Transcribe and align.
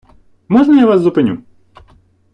можна 0.47 0.79
я 0.79 0.85
вас 0.87 1.01
зупиню? 1.01 1.41